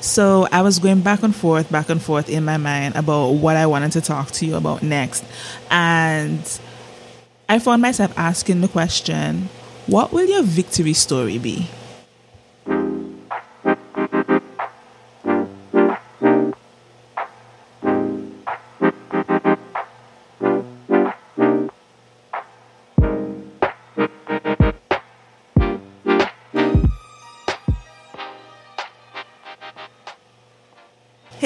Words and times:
So 0.00 0.46
I 0.52 0.62
was 0.62 0.78
going 0.78 1.00
back 1.00 1.22
and 1.22 1.34
forth, 1.34 1.70
back 1.70 1.88
and 1.90 2.00
forth 2.00 2.28
in 2.28 2.44
my 2.44 2.56
mind 2.56 2.94
about 2.96 3.30
what 3.32 3.56
I 3.56 3.66
wanted 3.66 3.92
to 3.92 4.00
talk 4.00 4.30
to 4.32 4.46
you 4.46 4.54
about 4.56 4.82
next. 4.82 5.24
And 5.70 6.40
I 7.48 7.58
found 7.58 7.82
myself 7.82 8.16
asking 8.16 8.60
the 8.60 8.68
question 8.68 9.48
what 9.86 10.12
will 10.12 10.26
your 10.26 10.42
victory 10.42 10.92
story 10.92 11.38
be? 11.38 11.66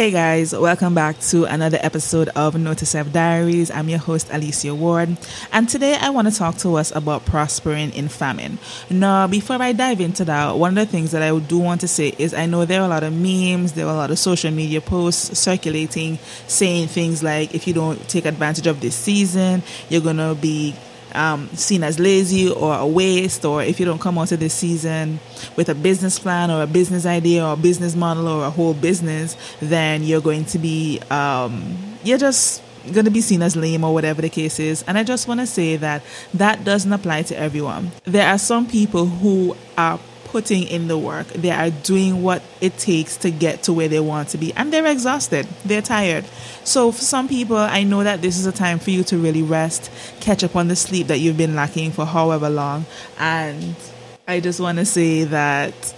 Hey 0.03 0.11
guys, 0.11 0.53
welcome 0.53 0.97
back 0.97 1.21
to 1.31 1.45
another 1.45 1.79
episode 1.81 2.29
of 2.31 2.59
Note 2.59 2.79
to 2.79 2.87
Self 2.87 3.13
Diaries. 3.13 3.71
I'm 3.71 3.89
your 3.89 4.01
host 4.01 4.27
Alicia 4.33 4.75
Ward, 4.75 5.17
and 5.53 5.69
today 5.69 5.95
I 5.95 6.11
want 6.11 6.27
to 6.27 6.35
talk 6.35 6.57
to 6.57 6.75
us 6.75 6.93
about 6.93 7.25
prospering 7.25 7.93
in 7.93 8.09
famine. 8.09 8.59
Now, 8.91 9.29
before 9.29 9.63
I 9.63 9.71
dive 9.71 10.01
into 10.01 10.25
that, 10.25 10.59
one 10.59 10.77
of 10.77 10.89
the 10.89 10.91
things 10.91 11.13
that 11.13 11.23
I 11.23 11.39
do 11.39 11.57
want 11.57 11.83
to 11.83 11.87
say 11.87 12.17
is 12.19 12.35
I 12.35 12.47
know 12.47 12.65
there 12.65 12.81
are 12.81 12.87
a 12.87 12.89
lot 12.89 13.05
of 13.05 13.13
memes, 13.13 13.75
there 13.75 13.87
are 13.87 13.95
a 13.95 13.97
lot 13.97 14.11
of 14.11 14.19
social 14.19 14.51
media 14.51 14.81
posts 14.81 15.39
circulating 15.39 16.19
saying 16.49 16.89
things 16.89 17.23
like 17.23 17.55
if 17.55 17.69
you 17.69 17.73
don't 17.73 18.09
take 18.09 18.25
advantage 18.25 18.67
of 18.67 18.81
this 18.81 18.97
season, 18.97 19.63
you're 19.89 20.01
gonna 20.01 20.35
be 20.35 20.75
um, 21.15 21.49
seen 21.55 21.83
as 21.83 21.99
lazy 21.99 22.51
or 22.51 22.77
a 22.77 22.87
waste, 22.87 23.45
or 23.45 23.63
if 23.63 23.79
you 23.79 23.87
don't 23.87 24.01
come 24.01 24.19
out 24.19 24.23
onto 24.23 24.37
this 24.37 24.55
season 24.55 25.21
with 25.57 25.69
a 25.69 25.75
business 25.75 26.19
plan 26.19 26.51
or 26.51 26.63
a 26.63 26.67
business 26.67 27.07
idea 27.07 27.45
or 27.45 27.55
a 27.55 27.57
business 27.57 27.95
model 27.95 28.29
or 28.29 28.45
a 28.45 28.51
whole 28.51 28.75
business, 28.75 29.37
then 29.61 30.03
you're 30.03 30.21
going 30.21 30.45
to 30.47 30.59
be, 30.59 31.01
um, 31.11 31.77
you're 32.05 32.19
just 32.19 32.63
going 32.93 33.05
to 33.05 33.11
be 33.11 33.21
seen 33.21 33.43
as 33.43 33.55
lame 33.55 33.85
or 33.85 33.95
whatever 33.95 34.23
the 34.23 34.29
case 34.29 34.59
is. 34.59 34.83
And 34.87 34.99
I 34.99 35.05
just 35.05 35.29
want 35.29 35.41
to 35.41 35.47
say 35.47 35.77
that 35.77 36.03
that 36.35 36.65
doesn't 36.65 36.93
apply 36.93 37.23
to 37.23 37.39
everyone. 37.39 37.93
There 38.05 38.27
are 38.27 38.39
some 38.39 38.67
people 38.67 39.07
who 39.07 39.57
are 39.79 40.01
putting 40.33 40.63
in 40.63 40.89
the 40.89 40.97
work. 40.97 41.27
They 41.29 41.51
are 41.51 41.69
doing 41.69 42.23
what 42.23 42.43
it 42.63 42.79
takes 42.79 43.19
to 43.19 43.31
get 43.31 43.65
to 43.65 43.73
where 43.73 43.87
they 43.87 44.01
want 44.01 44.31
to 44.31 44.39
be. 44.39 44.53
And 44.55 44.73
they're 44.73 44.87
exhausted. 44.87 45.47
They're 45.63 45.83
tired. 45.83 46.25
So 46.65 46.91
for 46.91 47.03
some 47.03 47.29
people, 47.29 47.59
I 47.59 47.85
know 47.85 48.03
that 48.03 48.23
this 48.23 48.39
is 48.39 48.47
a 48.47 48.53
time 48.53 48.79
for 48.79 48.91
you 48.91 49.05
to 49.05 49.19
really 49.19 49.43
rest, 49.43 49.91
catch 50.21 50.43
up 50.43 50.57
on 50.57 50.69
the 50.69 50.77
sleep 50.77 51.09
that 51.09 51.19
you've 51.19 51.37
been 51.37 51.55
lacking 51.55 51.93
for 51.93 52.07
however 52.07 52.49
long. 52.49 52.87
And 53.19 53.77
I 54.27 54.41
just 54.41 54.59
want 54.59 54.79
to 54.79 54.87
say 54.87 55.25
that 55.25 55.95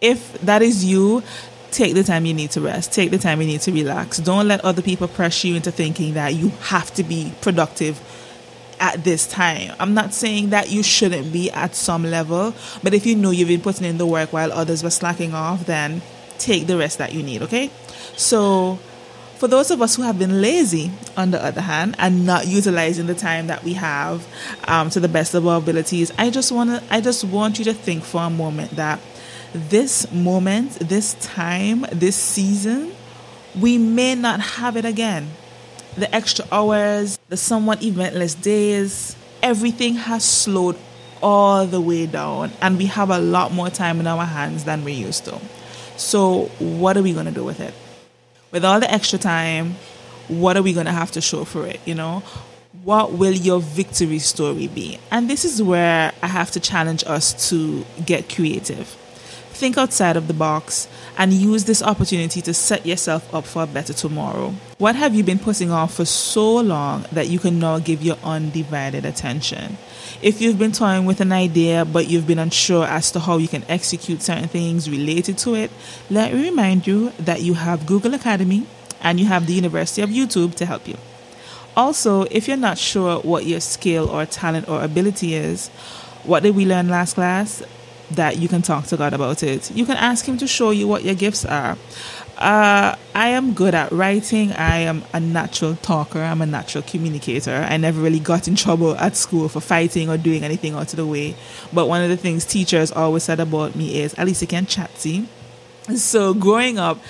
if 0.00 0.40
that 0.42 0.62
is 0.62 0.84
you, 0.84 1.24
take 1.72 1.94
the 1.94 2.04
time 2.04 2.26
you 2.26 2.34
need 2.34 2.52
to 2.52 2.60
rest. 2.60 2.92
Take 2.92 3.10
the 3.10 3.18
time 3.18 3.40
you 3.40 3.48
need 3.48 3.62
to 3.62 3.72
relax. 3.72 4.18
Don't 4.18 4.46
let 4.46 4.64
other 4.64 4.82
people 4.82 5.08
pressure 5.08 5.48
you 5.48 5.56
into 5.56 5.72
thinking 5.72 6.14
that 6.14 6.34
you 6.34 6.50
have 6.60 6.94
to 6.94 7.02
be 7.02 7.32
productive 7.40 8.00
at 8.80 9.04
this 9.04 9.26
time. 9.26 9.74
I'm 9.78 9.94
not 9.94 10.14
saying 10.14 10.50
that 10.50 10.70
you 10.70 10.82
shouldn't 10.82 11.32
be 11.32 11.50
at 11.50 11.74
some 11.74 12.04
level, 12.04 12.54
but 12.82 12.94
if 12.94 13.06
you 13.06 13.16
know 13.16 13.30
you've 13.30 13.48
been 13.48 13.60
putting 13.60 13.86
in 13.86 13.98
the 13.98 14.06
work 14.06 14.32
while 14.32 14.52
others 14.52 14.82
were 14.82 14.90
slacking 14.90 15.34
off, 15.34 15.66
then 15.66 16.02
take 16.38 16.66
the 16.66 16.76
rest 16.76 16.98
that 16.98 17.12
you 17.12 17.22
need, 17.22 17.42
okay? 17.42 17.70
So, 18.16 18.78
for 19.36 19.46
those 19.46 19.70
of 19.70 19.80
us 19.80 19.94
who 19.94 20.02
have 20.02 20.18
been 20.18 20.40
lazy, 20.40 20.90
on 21.16 21.30
the 21.30 21.44
other 21.44 21.60
hand, 21.60 21.94
and 21.98 22.26
not 22.26 22.46
utilizing 22.46 23.06
the 23.06 23.14
time 23.14 23.46
that 23.48 23.62
we 23.62 23.74
have 23.74 24.26
um, 24.66 24.90
to 24.90 25.00
the 25.00 25.08
best 25.08 25.34
of 25.34 25.46
our 25.46 25.58
abilities, 25.58 26.12
I 26.18 26.30
just 26.30 26.50
want 26.50 26.70
to, 26.70 26.82
I 26.92 27.00
just 27.00 27.24
want 27.24 27.58
you 27.58 27.64
to 27.66 27.74
think 27.74 28.04
for 28.04 28.22
a 28.22 28.30
moment 28.30 28.72
that 28.72 29.00
this 29.54 30.10
moment, 30.12 30.72
this 30.80 31.14
time, 31.14 31.86
this 31.92 32.16
season, 32.16 32.92
we 33.58 33.78
may 33.78 34.14
not 34.14 34.40
have 34.40 34.76
it 34.76 34.84
again 34.84 35.30
the 35.98 36.14
extra 36.14 36.44
hours, 36.50 37.18
the 37.28 37.36
somewhat 37.36 37.82
eventless 37.82 38.34
days, 38.40 39.16
everything 39.42 39.94
has 39.94 40.24
slowed 40.24 40.76
all 41.22 41.66
the 41.66 41.80
way 41.80 42.06
down, 42.06 42.52
and 42.60 42.78
we 42.78 42.86
have 42.86 43.10
a 43.10 43.18
lot 43.18 43.52
more 43.52 43.70
time 43.70 44.00
in 44.00 44.06
our 44.06 44.24
hands 44.24 44.64
than 44.64 44.84
we 44.84 44.92
used 44.92 45.24
to. 45.24 45.38
So, 45.96 46.46
what 46.58 46.96
are 46.96 47.02
we 47.02 47.12
going 47.12 47.26
to 47.26 47.32
do 47.32 47.44
with 47.44 47.60
it? 47.60 47.74
With 48.52 48.64
all 48.64 48.80
the 48.80 48.90
extra 48.90 49.18
time, 49.18 49.74
what 50.28 50.56
are 50.56 50.62
we 50.62 50.72
going 50.72 50.86
to 50.86 50.92
have 50.92 51.10
to 51.12 51.20
show 51.20 51.44
for 51.44 51.66
it? 51.66 51.80
You 51.84 51.94
know, 51.94 52.22
what 52.84 53.12
will 53.12 53.32
your 53.32 53.60
victory 53.60 54.20
story 54.20 54.68
be? 54.68 54.98
And 55.10 55.28
this 55.28 55.44
is 55.44 55.62
where 55.62 56.12
I 56.22 56.28
have 56.28 56.50
to 56.52 56.60
challenge 56.60 57.02
us 57.06 57.50
to 57.50 57.84
get 58.06 58.32
creative 58.32 58.96
Think 59.58 59.76
outside 59.76 60.16
of 60.16 60.28
the 60.28 60.34
box 60.34 60.86
and 61.16 61.32
use 61.32 61.64
this 61.64 61.82
opportunity 61.82 62.40
to 62.42 62.54
set 62.54 62.86
yourself 62.86 63.34
up 63.34 63.44
for 63.44 63.64
a 63.64 63.66
better 63.66 63.92
tomorrow. 63.92 64.54
What 64.78 64.94
have 64.94 65.16
you 65.16 65.24
been 65.24 65.40
putting 65.40 65.72
off 65.72 65.94
for 65.94 66.04
so 66.04 66.60
long 66.60 67.06
that 67.10 67.26
you 67.26 67.40
can 67.40 67.58
now 67.58 67.80
give 67.80 68.00
your 68.00 68.18
undivided 68.22 69.04
attention? 69.04 69.76
If 70.22 70.40
you've 70.40 70.60
been 70.60 70.70
toying 70.70 71.06
with 71.06 71.20
an 71.20 71.32
idea 71.32 71.84
but 71.84 72.06
you've 72.06 72.28
been 72.28 72.38
unsure 72.38 72.86
as 72.86 73.10
to 73.10 73.18
how 73.18 73.38
you 73.38 73.48
can 73.48 73.64
execute 73.68 74.22
certain 74.22 74.46
things 74.46 74.88
related 74.88 75.38
to 75.38 75.56
it, 75.56 75.72
let 76.08 76.32
me 76.32 76.40
remind 76.40 76.86
you 76.86 77.10
that 77.18 77.42
you 77.42 77.54
have 77.54 77.84
Google 77.84 78.14
Academy 78.14 78.64
and 79.00 79.18
you 79.18 79.26
have 79.26 79.48
the 79.48 79.54
University 79.54 80.02
of 80.02 80.10
YouTube 80.10 80.54
to 80.54 80.66
help 80.66 80.86
you. 80.86 80.96
Also, 81.76 82.22
if 82.30 82.46
you're 82.46 82.56
not 82.56 82.78
sure 82.78 83.18
what 83.22 83.44
your 83.44 83.58
skill 83.58 84.08
or 84.08 84.24
talent 84.24 84.68
or 84.68 84.84
ability 84.84 85.34
is, 85.34 85.66
what 86.22 86.44
did 86.44 86.54
we 86.54 86.64
learn 86.64 86.88
last 86.88 87.14
class? 87.14 87.60
That 88.12 88.38
you 88.38 88.48
can 88.48 88.62
talk 88.62 88.86
to 88.86 88.96
God 88.96 89.12
about 89.12 89.42
it. 89.42 89.70
You 89.70 89.84
can 89.84 89.96
ask 89.96 90.24
Him 90.24 90.38
to 90.38 90.46
show 90.46 90.70
you 90.70 90.88
what 90.88 91.04
your 91.04 91.14
gifts 91.14 91.44
are. 91.44 91.76
Uh, 92.38 92.94
I 93.16 93.28
am 93.30 93.52
good 93.52 93.74
at 93.74 93.90
writing. 93.90 94.52
I 94.52 94.78
am 94.78 95.02
a 95.12 95.18
natural 95.18 95.74
talker. 95.76 96.20
I'm 96.20 96.40
a 96.40 96.46
natural 96.46 96.84
communicator. 96.84 97.66
I 97.68 97.76
never 97.78 98.00
really 98.00 98.20
got 98.20 98.46
in 98.46 98.54
trouble 98.54 98.94
at 98.94 99.16
school 99.16 99.48
for 99.48 99.60
fighting 99.60 100.08
or 100.08 100.16
doing 100.16 100.44
anything 100.44 100.74
out 100.74 100.92
of 100.92 100.96
the 100.96 101.06
way. 101.06 101.34
But 101.72 101.88
one 101.88 102.00
of 102.02 102.10
the 102.10 102.16
things 102.16 102.44
teachers 102.44 102.92
always 102.92 103.24
said 103.24 103.40
about 103.40 103.74
me 103.74 104.00
is, 104.00 104.14
at 104.14 104.26
least 104.26 104.40
you 104.40 104.46
can 104.46 104.66
chat, 104.66 104.96
see? 104.98 105.26
So 105.96 106.32
growing 106.32 106.78
up, 106.78 107.02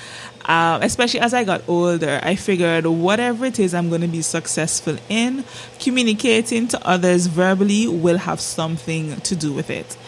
um, 0.47 0.81
especially 0.81 1.21
as 1.21 1.35
I 1.35 1.45
got 1.45 1.69
older, 1.69 2.21
I 2.23 2.35
figured 2.35 2.87
whatever 2.87 3.45
it 3.45 3.59
is 3.59 3.75
I'm 3.75 3.91
going 3.91 4.01
to 4.01 4.09
be 4.09 4.23
successful 4.23 4.97
in, 5.11 5.45
communicating 5.79 6.69
to 6.69 6.89
others 6.89 7.27
verbally 7.27 7.87
will 7.87 8.17
have 8.17 8.41
something 8.41 9.21
to 9.21 9.37
do 9.37 9.53
with 9.53 9.69
it. 9.69 9.99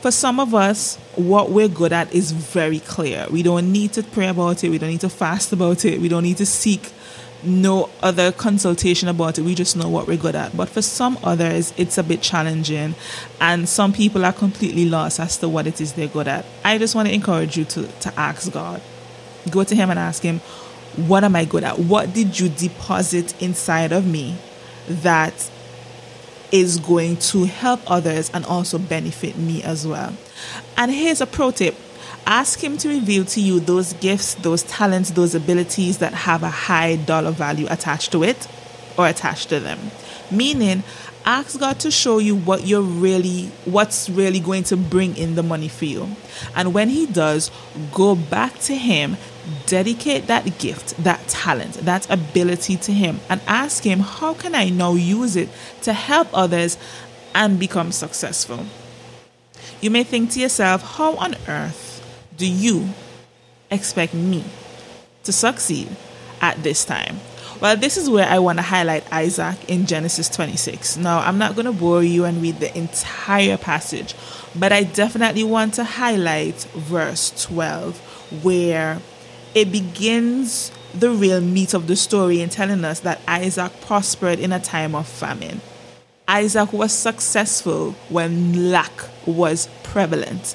For 0.00 0.10
some 0.10 0.40
of 0.40 0.54
us, 0.54 0.96
what 1.16 1.50
we're 1.50 1.68
good 1.68 1.92
at 1.92 2.14
is 2.14 2.32
very 2.32 2.80
clear. 2.80 3.26
We 3.30 3.42
don't 3.42 3.70
need 3.70 3.92
to 3.92 4.02
pray 4.02 4.28
about 4.28 4.64
it. 4.64 4.70
We 4.70 4.78
don't 4.78 4.88
need 4.88 5.02
to 5.02 5.10
fast 5.10 5.52
about 5.52 5.84
it. 5.84 6.00
We 6.00 6.08
don't 6.08 6.22
need 6.22 6.38
to 6.38 6.46
seek 6.46 6.90
no 7.42 7.90
other 8.02 8.32
consultation 8.32 9.08
about 9.08 9.38
it. 9.38 9.42
We 9.42 9.54
just 9.54 9.76
know 9.76 9.90
what 9.90 10.06
we're 10.06 10.16
good 10.16 10.34
at. 10.34 10.56
But 10.56 10.70
for 10.70 10.80
some 10.80 11.18
others, 11.22 11.74
it's 11.76 11.98
a 11.98 12.02
bit 12.02 12.22
challenging, 12.22 12.94
and 13.42 13.68
some 13.68 13.92
people 13.92 14.24
are 14.24 14.32
completely 14.32 14.88
lost 14.88 15.20
as 15.20 15.36
to 15.38 15.50
what 15.50 15.66
it 15.66 15.82
is 15.82 15.92
they're 15.92 16.08
good 16.08 16.28
at. 16.28 16.46
I 16.64 16.78
just 16.78 16.94
want 16.94 17.08
to 17.08 17.14
encourage 17.14 17.58
you 17.58 17.64
to, 17.66 17.86
to 17.86 18.18
ask 18.18 18.50
God. 18.50 18.80
Go 19.50 19.64
to 19.64 19.74
Him 19.74 19.90
and 19.90 19.98
ask 19.98 20.22
Him, 20.22 20.38
What 20.96 21.24
am 21.24 21.36
I 21.36 21.44
good 21.44 21.64
at? 21.64 21.78
What 21.78 22.14
did 22.14 22.40
you 22.40 22.48
deposit 22.48 23.40
inside 23.42 23.92
of 23.92 24.06
me 24.06 24.36
that 24.88 25.50
is 26.52 26.78
going 26.78 27.16
to 27.16 27.44
help 27.44 27.80
others 27.90 28.30
and 28.30 28.44
also 28.44 28.78
benefit 28.78 29.36
me 29.36 29.62
as 29.62 29.86
well. 29.86 30.14
And 30.76 30.90
here's 30.90 31.20
a 31.20 31.26
pro 31.26 31.50
tip 31.50 31.76
ask 32.26 32.62
Him 32.62 32.76
to 32.78 32.88
reveal 32.88 33.24
to 33.24 33.40
you 33.40 33.60
those 33.60 33.92
gifts, 33.94 34.34
those 34.34 34.62
talents, 34.62 35.10
those 35.10 35.34
abilities 35.34 35.98
that 35.98 36.14
have 36.14 36.42
a 36.42 36.50
high 36.50 36.96
dollar 36.96 37.30
value 37.32 37.66
attached 37.68 38.12
to 38.12 38.22
it 38.22 38.46
or 38.96 39.08
attached 39.08 39.48
to 39.48 39.60
them. 39.60 39.90
Meaning, 40.30 40.82
ask 41.24 41.58
God 41.58 41.80
to 41.80 41.90
show 41.90 42.18
you 42.18 42.34
what 42.34 42.66
you're 42.66 42.82
really, 42.82 43.46
what's 43.64 44.08
really 44.08 44.40
going 44.40 44.64
to 44.64 44.76
bring 44.76 45.16
in 45.16 45.34
the 45.34 45.42
money 45.42 45.68
for 45.68 45.84
you. 45.84 46.08
And 46.54 46.74
when 46.74 46.88
He 46.88 47.06
does, 47.06 47.50
go 47.92 48.14
back 48.14 48.58
to 48.60 48.74
Him, 48.74 49.16
dedicate 49.66 50.26
that 50.26 50.58
gift, 50.58 50.96
that 51.02 51.26
talent, 51.28 51.74
that 51.74 52.10
ability 52.10 52.76
to 52.78 52.92
Him, 52.92 53.20
and 53.28 53.40
ask 53.46 53.84
Him, 53.84 54.00
How 54.00 54.34
can 54.34 54.54
I 54.54 54.68
now 54.70 54.94
use 54.94 55.36
it 55.36 55.48
to 55.82 55.92
help 55.92 56.28
others 56.32 56.78
and 57.34 57.58
become 57.58 57.92
successful? 57.92 58.66
You 59.80 59.90
may 59.90 60.04
think 60.04 60.30
to 60.32 60.40
yourself, 60.40 60.82
How 60.96 61.16
on 61.16 61.34
earth 61.48 62.06
do 62.36 62.46
you 62.46 62.88
expect 63.70 64.14
me 64.14 64.44
to 65.24 65.32
succeed 65.32 65.88
at 66.40 66.62
this 66.62 66.84
time? 66.84 67.20
Well, 67.60 67.76
this 67.76 67.98
is 67.98 68.08
where 68.08 68.26
I 68.26 68.38
want 68.38 68.58
to 68.58 68.62
highlight 68.62 69.04
Isaac 69.12 69.68
in 69.68 69.84
Genesis 69.84 70.30
26. 70.30 70.96
Now, 70.96 71.18
I'm 71.18 71.36
not 71.36 71.54
going 71.54 71.66
to 71.66 71.72
bore 71.72 72.02
you 72.02 72.24
and 72.24 72.40
read 72.40 72.58
the 72.58 72.76
entire 72.76 73.58
passage, 73.58 74.14
but 74.58 74.72
I 74.72 74.82
definitely 74.82 75.44
want 75.44 75.74
to 75.74 75.84
highlight 75.84 76.62
verse 76.74 77.30
12, 77.44 77.98
where 78.42 79.02
it 79.54 79.70
begins 79.70 80.72
the 80.94 81.10
real 81.10 81.42
meat 81.42 81.74
of 81.74 81.86
the 81.86 81.96
story 81.96 82.40
in 82.40 82.48
telling 82.48 82.82
us 82.82 83.00
that 83.00 83.20
Isaac 83.28 83.72
prospered 83.82 84.38
in 84.38 84.52
a 84.52 84.60
time 84.60 84.94
of 84.94 85.06
famine. 85.06 85.60
Isaac 86.30 86.72
was 86.72 86.92
successful 86.92 87.90
when 88.08 88.70
lack 88.70 88.92
was 89.26 89.68
prevalent. 89.82 90.54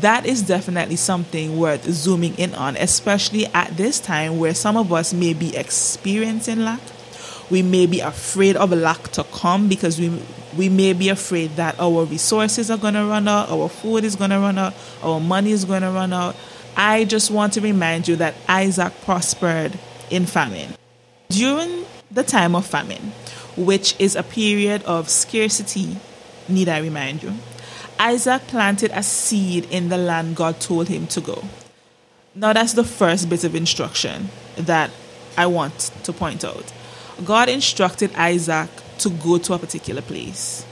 That 0.00 0.26
is 0.26 0.42
definitely 0.42 0.96
something 0.96 1.58
worth 1.58 1.84
zooming 1.84 2.34
in 2.34 2.54
on, 2.54 2.76
especially 2.76 3.46
at 3.46 3.74
this 3.78 3.98
time 4.00 4.38
where 4.38 4.54
some 4.54 4.76
of 4.76 4.92
us 4.92 5.14
may 5.14 5.32
be 5.32 5.56
experiencing 5.56 6.62
lack. 6.62 6.80
We 7.50 7.62
may 7.62 7.86
be 7.86 8.00
afraid 8.00 8.56
of 8.56 8.70
lack 8.72 9.08
to 9.12 9.24
come 9.24 9.66
because 9.66 9.98
we 9.98 10.20
we 10.58 10.68
may 10.68 10.92
be 10.92 11.08
afraid 11.08 11.56
that 11.56 11.80
our 11.80 12.04
resources 12.04 12.70
are 12.70 12.76
going 12.76 12.94
to 12.94 13.06
run 13.06 13.26
out, 13.26 13.48
our 13.48 13.70
food 13.70 14.04
is 14.04 14.16
going 14.16 14.30
to 14.30 14.38
run 14.38 14.58
out, 14.58 14.74
our 15.02 15.20
money 15.20 15.52
is 15.52 15.64
going 15.64 15.82
to 15.82 15.90
run 15.90 16.12
out. 16.12 16.36
I 16.76 17.04
just 17.04 17.30
want 17.30 17.54
to 17.54 17.62
remind 17.62 18.08
you 18.08 18.16
that 18.16 18.34
Isaac 18.46 18.92
prospered 19.02 19.78
in 20.10 20.26
famine. 20.26 20.74
During 21.30 21.86
the 22.10 22.22
time 22.22 22.54
of 22.54 22.66
famine, 22.66 23.12
which 23.56 23.94
is 23.98 24.16
a 24.16 24.22
period 24.22 24.82
of 24.84 25.08
scarcity, 25.08 25.96
need 26.48 26.68
I 26.68 26.78
remind 26.78 27.22
you, 27.22 27.34
Isaac 27.98 28.42
planted 28.48 28.90
a 28.92 29.02
seed 29.02 29.66
in 29.70 29.88
the 29.88 29.96
land 29.96 30.36
God 30.36 30.60
told 30.60 30.88
him 30.88 31.06
to 31.08 31.20
go. 31.20 31.44
Now, 32.34 32.52
that's 32.52 32.72
the 32.72 32.84
first 32.84 33.28
bit 33.28 33.44
of 33.44 33.54
instruction 33.54 34.30
that 34.56 34.90
I 35.36 35.46
want 35.46 35.92
to 36.02 36.12
point 36.12 36.44
out. 36.44 36.72
God 37.24 37.48
instructed 37.48 38.12
Isaac 38.14 38.70
to 38.98 39.10
go 39.10 39.38
to 39.38 39.54
a 39.54 39.58
particular 39.58 40.02
place. 40.02 40.66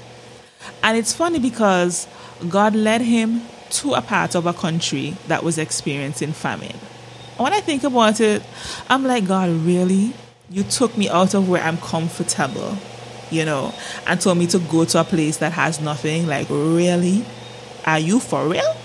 And 0.82 0.96
it's 0.96 1.12
funny 1.12 1.38
because 1.38 2.08
God 2.48 2.74
led 2.74 3.00
him 3.00 3.42
to 3.70 3.94
a 3.94 4.02
part 4.02 4.34
of 4.34 4.46
a 4.46 4.52
country 4.52 5.16
that 5.28 5.44
was 5.44 5.58
experiencing 5.58 6.32
famine. 6.32 6.76
When 7.36 7.52
I 7.52 7.60
think 7.60 7.84
about 7.84 8.20
it, 8.20 8.42
I'm 8.88 9.04
like, 9.04 9.26
God, 9.26 9.48
really? 9.50 10.12
You 10.52 10.64
took 10.64 10.98
me 10.98 11.08
out 11.08 11.32
of 11.32 11.48
where 11.48 11.62
I'm 11.62 11.78
comfortable, 11.78 12.76
you 13.30 13.46
know, 13.46 13.72
and 14.06 14.20
told 14.20 14.36
me 14.36 14.46
to 14.48 14.58
go 14.58 14.84
to 14.84 15.00
a 15.00 15.04
place 15.04 15.38
that 15.38 15.52
has 15.52 15.80
nothing. 15.80 16.26
Like, 16.26 16.46
really? 16.50 17.24
Are 17.86 17.98
you 17.98 18.20
for 18.20 18.46
real? 18.46 18.76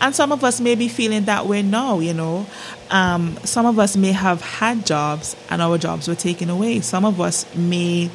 And 0.00 0.12
some 0.16 0.32
of 0.32 0.42
us 0.42 0.60
may 0.60 0.74
be 0.74 0.88
feeling 0.88 1.26
that 1.26 1.46
way 1.46 1.62
now, 1.62 2.00
you 2.00 2.12
know. 2.12 2.46
Um, 2.90 3.38
some 3.44 3.66
of 3.66 3.78
us 3.78 3.96
may 3.96 4.10
have 4.10 4.42
had 4.42 4.84
jobs 4.84 5.36
and 5.48 5.62
our 5.62 5.78
jobs 5.78 6.08
were 6.08 6.16
taken 6.16 6.50
away. 6.50 6.80
Some 6.80 7.04
of 7.04 7.20
us 7.20 7.46
may 7.54 8.10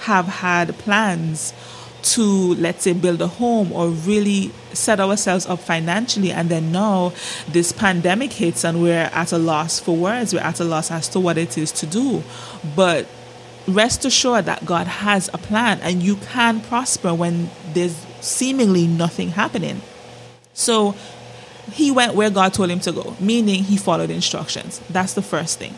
have 0.00 0.24
had 0.24 0.78
plans 0.78 1.52
to, 2.02 2.54
let's 2.54 2.84
say, 2.84 2.92
build 2.92 3.20
a 3.20 3.26
home 3.26 3.72
or 3.72 3.88
really 3.88 4.50
set 4.72 5.00
ourselves 5.00 5.46
up 5.46 5.60
financially. 5.60 6.30
And 6.30 6.48
then 6.48 6.72
now 6.72 7.12
this 7.48 7.72
pandemic 7.72 8.32
hits 8.32 8.64
and 8.64 8.82
we're 8.82 9.10
at 9.12 9.32
a 9.32 9.38
loss 9.38 9.80
for 9.80 9.96
words. 9.96 10.32
We're 10.32 10.40
at 10.40 10.60
a 10.60 10.64
loss 10.64 10.90
as 10.90 11.08
to 11.10 11.20
what 11.20 11.38
it 11.38 11.58
is 11.58 11.72
to 11.72 11.86
do. 11.86 12.22
But 12.76 13.06
rest 13.66 14.04
assured 14.04 14.46
that 14.46 14.64
God 14.64 14.86
has 14.86 15.28
a 15.32 15.38
plan 15.38 15.80
and 15.82 16.02
you 16.02 16.16
can 16.16 16.60
prosper 16.60 17.12
when 17.12 17.50
there's 17.72 17.94
seemingly 18.20 18.86
nothing 18.86 19.30
happening. 19.30 19.82
So 20.54 20.94
he 21.72 21.90
went 21.90 22.14
where 22.14 22.30
God 22.30 22.54
told 22.54 22.70
him 22.70 22.80
to 22.80 22.92
go, 22.92 23.16
meaning 23.20 23.64
he 23.64 23.76
followed 23.76 24.10
instructions. 24.10 24.80
That's 24.90 25.14
the 25.14 25.22
first 25.22 25.58
thing. 25.58 25.74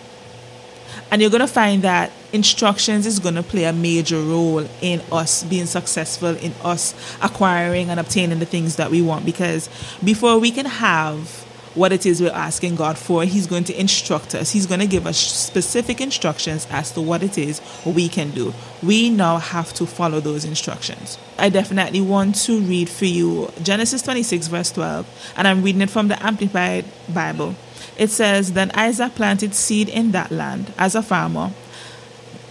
And 1.10 1.20
you're 1.20 1.30
going 1.30 1.40
to 1.40 1.46
find 1.46 1.82
that 1.82 2.12
instructions 2.32 3.06
is 3.06 3.18
going 3.18 3.34
to 3.34 3.42
play 3.42 3.64
a 3.64 3.72
major 3.72 4.20
role 4.20 4.66
in 4.80 5.00
us 5.10 5.42
being 5.44 5.66
successful, 5.66 6.36
in 6.36 6.52
us 6.62 6.94
acquiring 7.20 7.90
and 7.90 7.98
obtaining 7.98 8.38
the 8.38 8.46
things 8.46 8.76
that 8.76 8.90
we 8.90 9.02
want. 9.02 9.24
Because 9.24 9.68
before 10.04 10.38
we 10.38 10.50
can 10.50 10.66
have 10.66 11.46
what 11.74 11.92
it 11.92 12.04
is 12.04 12.20
we're 12.20 12.32
asking 12.32 12.76
God 12.76 12.98
for, 12.98 13.24
He's 13.24 13.46
going 13.46 13.64
to 13.64 13.80
instruct 13.80 14.34
us. 14.34 14.50
He's 14.50 14.66
going 14.66 14.80
to 14.80 14.86
give 14.86 15.06
us 15.06 15.18
specific 15.18 16.00
instructions 16.00 16.66
as 16.70 16.92
to 16.92 17.00
what 17.00 17.22
it 17.22 17.38
is 17.38 17.60
we 17.84 18.08
can 18.08 18.30
do. 18.30 18.52
We 18.82 19.10
now 19.10 19.38
have 19.38 19.72
to 19.74 19.86
follow 19.86 20.20
those 20.20 20.44
instructions. 20.44 21.18
I 21.38 21.48
definitely 21.48 22.00
want 22.00 22.36
to 22.42 22.60
read 22.60 22.88
for 22.88 23.04
you 23.04 23.50
Genesis 23.62 24.02
26, 24.02 24.48
verse 24.48 24.72
12, 24.72 25.32
and 25.36 25.46
I'm 25.46 25.62
reading 25.62 25.82
it 25.82 25.90
from 25.90 26.08
the 26.08 26.22
Amplified 26.24 26.84
Bible. 27.12 27.54
It 27.96 28.10
says, 28.10 28.52
Then 28.52 28.70
Isaac 28.74 29.14
planted 29.14 29.54
seed 29.54 29.88
in 29.88 30.12
that 30.12 30.30
land 30.30 30.72
as 30.78 30.94
a 30.94 31.02
farmer, 31.02 31.52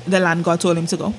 the 0.06 0.20
land 0.20 0.44
God 0.44 0.62
told 0.62 0.78
him 0.78 0.88
to 0.88 0.98
go, 0.98 1.14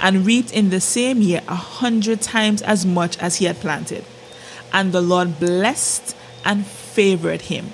and 0.00 0.26
reaped 0.26 0.52
in 0.52 0.70
the 0.70 0.80
same 0.80 1.22
year 1.22 1.42
a 1.48 1.54
hundred 1.54 2.20
times 2.20 2.62
as 2.62 2.84
much 2.84 3.18
as 3.18 3.36
he 3.36 3.46
had 3.46 3.56
planted. 3.56 4.04
And 4.72 4.92
the 4.92 5.02
Lord 5.02 5.38
blessed 5.38 6.16
and 6.44 6.66
favored 6.66 7.42
him. 7.42 7.72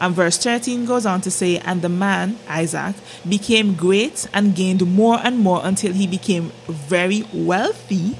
And 0.00 0.14
verse 0.14 0.38
13 0.38 0.86
goes 0.86 1.06
on 1.06 1.20
to 1.22 1.30
say, 1.30 1.58
And 1.58 1.82
the 1.82 1.88
man, 1.88 2.38
Isaac, 2.48 2.96
became 3.28 3.74
great 3.74 4.26
and 4.32 4.54
gained 4.54 4.86
more 4.94 5.20
and 5.22 5.38
more 5.38 5.60
until 5.62 5.92
he 5.92 6.06
became 6.06 6.52
very 6.66 7.24
wealthy 7.32 8.16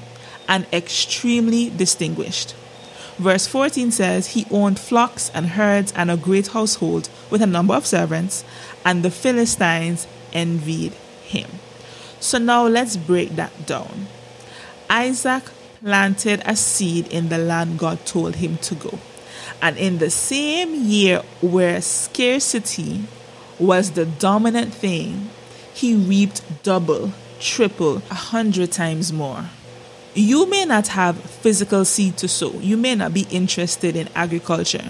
and 0.47 0.65
extremely 0.71 1.69
distinguished. 1.69 2.55
Verse 3.17 3.47
14 3.47 3.91
says, 3.91 4.27
He 4.27 4.45
owned 4.51 4.77
flocks 4.77 5.31
and 5.33 5.47
herds 5.47 5.93
and 5.93 6.11
a 6.11 6.17
great 6.17 6.47
household 6.47 7.09
with 7.29 7.41
a 7.41 7.47
number 7.47 7.73
of 7.73 7.85
servants, 7.85 8.43
and 8.83 9.03
the 9.03 9.11
Philistines 9.11 10.05
envied 10.33 10.93
him. 11.23 11.49
So 12.19 12.37
now 12.37 12.67
let's 12.67 12.97
break 12.97 13.35
that 13.37 13.65
down. 13.65 14.07
Isaac 14.89 15.43
planted 15.81 16.41
a 16.45 16.55
seed 16.55 17.07
in 17.07 17.29
the 17.29 17.37
land 17.37 17.79
God 17.79 18.05
told 18.05 18.35
him 18.35 18.57
to 18.57 18.75
go. 18.75 18.99
And 19.61 19.77
in 19.77 19.99
the 19.99 20.09
same 20.09 20.75
year 20.75 21.21
where 21.41 21.81
scarcity 21.81 23.05
was 23.59 23.91
the 23.91 24.05
dominant 24.05 24.73
thing, 24.73 25.29
he 25.73 25.95
reaped 25.95 26.41
double, 26.63 27.13
triple, 27.39 27.97
a 28.09 28.15
hundred 28.15 28.71
times 28.71 29.13
more. 29.13 29.45
You 30.15 30.49
may 30.49 30.63
not 30.63 30.87
have 30.89 31.19
physical 31.19 31.83
seed 31.83 32.15
to 32.17 32.29
sow. 32.29 32.53
You 32.53 32.77
may 32.77 32.95
not 32.95 33.13
be 33.13 33.27
interested 33.29 33.97
in 33.97 34.07
agriculture. 34.15 34.89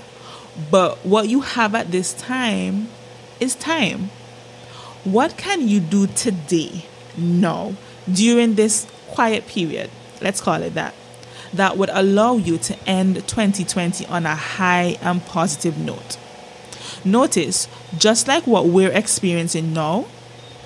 But 0.70 1.04
what 1.04 1.28
you 1.30 1.42
have 1.42 1.74
at 1.74 1.92
this 1.92 2.14
time 2.14 2.90
is 3.40 3.56
time. 3.56 4.12
What 5.04 5.36
can 5.36 5.68
you 5.68 5.80
do 5.80 6.06
today, 6.06 6.86
now, 7.18 7.74
during 8.12 8.54
this 8.54 8.88
quiet 9.08 9.48
period? 9.48 9.90
Let's 10.22 10.42
call 10.42 10.62
it 10.62 10.76
that. 10.76 10.94
That 11.52 11.76
would 11.76 11.90
allow 11.92 12.36
you 12.36 12.60
to 12.60 12.78
end 12.88 13.16
2020 13.28 14.06
on 14.06 14.28
a 14.28 14.36
high 14.36 14.98
and 15.02 15.26
positive 15.26 15.78
note. 15.78 16.18
Notice, 17.04 17.68
just 17.98 18.28
like 18.28 18.46
what 18.46 18.68
we're 18.68 18.92
experiencing 18.92 19.74
now 19.74 20.06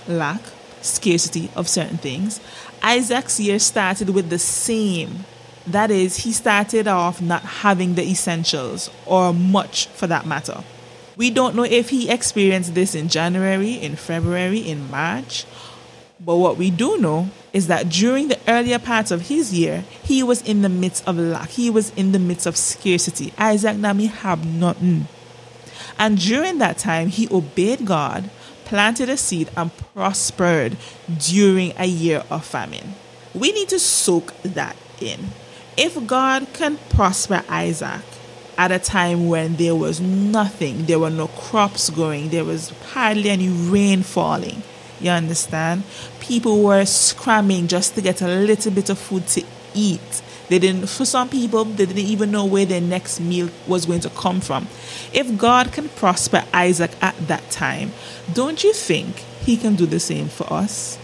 lack, 0.08 0.42
scarcity 0.82 1.50
of 1.56 1.68
certain 1.68 1.98
things 1.98 2.40
Isaac's 2.81 3.40
year 3.40 3.60
started 3.60 4.10
with 4.10 4.30
the 4.30 4.40
same. 4.40 5.26
That 5.68 5.92
is, 5.92 6.18
he 6.18 6.31
started 6.31 6.88
off 6.88 7.22
not 7.22 7.42
having 7.42 7.96
the 7.96 8.04
essentials, 8.04 8.90
or 9.06 9.34
much 9.34 9.88
for 9.88 10.08
that 10.08 10.26
matter. 10.26 10.64
We 11.16 11.30
don't 11.30 11.56
know 11.56 11.64
if 11.64 11.90
he 11.90 12.10
experienced 12.10 12.76
this 12.76 12.96
in 12.96 13.10
January, 13.10 13.74
in 13.74 13.96
February, 13.96 14.60
in 14.60 14.89
March, 14.89 15.46
but 16.20 16.38
what 16.38 16.58
we 16.58 16.70
do 16.70 16.98
know 16.98 17.30
is 17.53 17.68
that 17.68 17.89
during 17.89 18.27
the 18.27 18.39
earlier 18.48 18.77
parts 18.77 19.10
of 19.12 19.27
his 19.30 19.53
year, 19.53 19.86
he 20.03 20.22
was 20.22 20.42
in 20.42 20.62
the 20.62 20.70
midst 20.70 21.08
of 21.08 21.18
lack. 21.18 21.50
He 21.50 21.70
was 21.70 21.92
in 21.96 22.12
the 22.12 22.20
midst 22.20 22.46
of 22.46 22.58
scarcity. 22.58 23.34
Isaac 23.38 23.77
Nami 23.77 24.08
had 24.08 24.46
nothing. 24.46 25.08
And 25.98 26.18
during 26.20 26.58
that 26.58 26.77
time, 26.77 27.08
he 27.08 27.27
obeyed 27.32 27.86
God 27.86 28.30
planted 28.70 29.10
a 29.10 29.18
seed 29.18 29.50
and 29.58 29.72
prospered 29.96 30.78
during 31.18 31.74
a 31.76 31.88
year 31.88 32.24
of 32.30 32.46
famine. 32.46 32.94
We 33.34 33.52
need 33.52 33.68
to 33.70 33.80
soak 33.80 34.32
that 34.44 34.76
in. 35.02 35.30
If 35.76 36.06
God 36.06 36.46
can 36.54 36.78
prosper 36.92 37.44
Isaac 37.50 38.04
at 38.60 38.72
a 38.72 38.78
time 38.78 39.28
when 39.28 39.56
there 39.56 39.74
was 39.74 40.00
nothing, 40.00 40.86
there 40.86 41.00
were 41.00 41.10
no 41.10 41.30
crops 41.30 41.90
growing, 41.90 42.30
there 42.30 42.46
was 42.46 42.70
hardly 42.92 43.32
any 43.32 43.50
rain 43.50 44.04
falling, 44.04 44.62
you 45.02 45.10
understand? 45.10 45.82
People 46.20 46.62
were 46.62 46.86
scrambling 46.86 47.68
just 47.68 47.96
to 47.96 48.02
get 48.02 48.22
a 48.22 48.28
little 48.28 48.72
bit 48.72 48.92
of 48.92 49.00
food 49.00 49.26
to 49.30 49.44
eat. 49.74 50.22
They 50.50 50.58
didn't, 50.58 50.88
for 50.88 51.06
some 51.06 51.29
people, 51.29 51.63
they 51.63 51.86
didn't 51.86 52.00
even 52.00 52.32
know 52.32 52.44
where 52.44 52.65
their 52.65 52.82
next 52.82 53.20
meal 53.20 53.50
was 53.68 53.86
going 53.86 54.01
to 54.01 54.10
come 54.10 54.41
from. 54.41 54.68
If 55.13 55.38
God 55.38 55.72
can 55.72 55.89
prosper 55.89 56.44
Isaac 56.53 56.91
at 57.01 57.15
that 57.27 57.50
time, 57.51 57.94
don't 58.34 58.63
you 58.63 58.74
think 58.74 59.18
He 59.41 59.58
can 59.58 59.75
do 59.75 59.86
the 59.86 60.00
same 60.00 60.27
for 60.27 60.51
us? 60.51 60.98